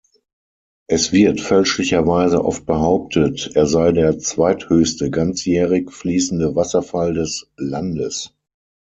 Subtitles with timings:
[0.87, 8.33] Es wird fälschlicherweise oft behauptet, er sei der zweithöchste ganzjährig fließende Wasserfall des Landes.